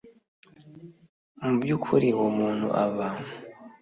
mu 1.43 1.51
by 1.61 1.69
ukuri 1.77 2.07
uwo 2.17 2.29
muntu 2.37 2.67
aba 2.83 3.07